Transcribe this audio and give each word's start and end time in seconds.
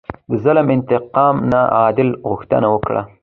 د 0.29 0.31
ظلم 0.43 0.67
انتقام 0.75 1.35
نه، 1.51 1.61
عدل 1.81 2.09
غوښتنه 2.29 2.67
وکړه. 2.73 3.01